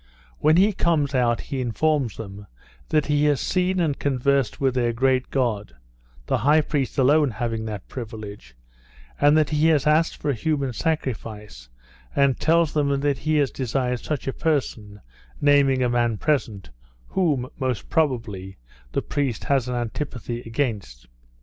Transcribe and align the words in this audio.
When 0.39 0.57
he 0.57 0.73
comes 0.73 1.13
out, 1.13 1.41
he 1.41 1.61
informs 1.61 2.17
them, 2.17 2.47
that 2.89 3.05
he 3.05 3.25
has 3.25 3.39
seen 3.39 3.79
and 3.79 3.99
conversed 3.99 4.59
with 4.59 4.73
their 4.73 4.93
great 4.93 5.29
God 5.29 5.75
(the 6.25 6.39
high 6.39 6.61
priest 6.61 6.97
alone 6.97 7.29
having 7.29 7.65
that 7.65 7.87
privilege), 7.87 8.55
and 9.19 9.37
that 9.37 9.51
he 9.51 9.67
has 9.67 9.85
asked 9.85 10.17
for 10.17 10.31
a 10.31 10.33
human 10.33 10.73
sacrifice, 10.73 11.69
and 12.15 12.39
tells 12.39 12.73
them 12.73 12.99
that 13.01 13.19
he 13.19 13.35
has 13.35 13.51
desired 13.51 13.99
such 13.99 14.27
a 14.27 14.33
person, 14.33 15.01
naming 15.39 15.83
a 15.83 15.87
man 15.89 16.17
present, 16.17 16.71
whom, 17.09 17.47
most 17.59 17.87
probably, 17.87 18.57
the 18.93 19.03
priest 19.03 19.43
has 19.43 19.67
an 19.67 19.75
antipathy 19.75 20.41
against. 20.47 21.05